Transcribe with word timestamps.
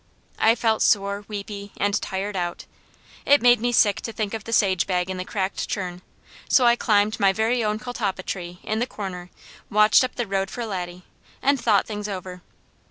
I 0.39 0.55
felt 0.55 0.81
sore, 0.81 1.25
weepy, 1.27 1.73
and 1.77 2.01
tired 2.01 2.35
out. 2.35 2.65
It 3.23 3.39
made 3.43 3.59
me 3.61 3.71
sick 3.71 4.01
to 4.01 4.11
think 4.11 4.33
of 4.33 4.45
the 4.45 4.51
sage 4.51 4.87
bag 4.87 5.11
in 5.11 5.17
the 5.17 5.23
cracked 5.23 5.69
churn, 5.69 6.01
so 6.49 6.65
I 6.65 6.75
climbed 6.75 7.19
my 7.19 7.31
very 7.31 7.63
own 7.63 7.77
catalpa 7.77 8.23
tree 8.23 8.57
in 8.63 8.79
the 8.79 8.87
corner, 8.87 9.29
watched 9.69 10.03
up 10.03 10.15
the 10.15 10.25
road 10.25 10.49
for 10.49 10.65
Laddie, 10.65 11.03
and 11.39 11.61
thought 11.61 11.85
things 11.85 12.09
over. 12.09 12.41